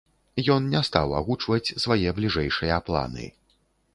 Ён 0.53 0.63
не 0.75 0.79
стаў 0.87 1.11
агучваць 1.19 1.73
свае 1.83 2.09
бліжэйшыя 2.19 2.79
планы. 2.87 3.29